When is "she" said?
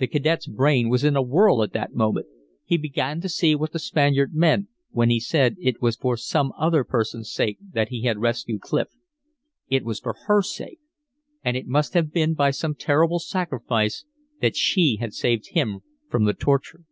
14.56-14.96